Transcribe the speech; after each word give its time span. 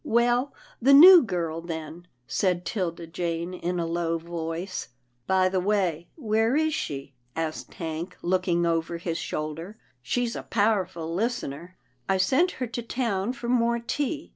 "Well, 0.19 0.51
the 0.81 0.95
new 0.95 1.21
girl, 1.21 1.61
then," 1.61 2.07
said 2.25 2.65
'Tilda 2.65 3.05
Jane 3.05 3.53
in 3.53 3.79
a 3.79 3.85
low 3.85 4.17
voice." 4.17 4.87
By 5.27 5.47
the 5.47 5.59
way, 5.59 6.07
where 6.15 6.55
is 6.55 6.73
she?" 6.73 7.13
asked 7.35 7.75
Hank, 7.75 8.17
look 8.23 8.47
ing 8.47 8.65
over 8.65 8.97
his 8.97 9.19
shoulder," 9.19 9.77
she's 10.01 10.35
a 10.35 10.41
powerful 10.41 11.13
lis 11.13 11.41
tener."" 11.41 11.77
I 12.09 12.17
sent 12.17 12.49
her 12.53 12.65
to 12.65 12.81
town 12.81 13.33
for 13.33 13.47
more 13.47 13.77
tea. 13.77 14.29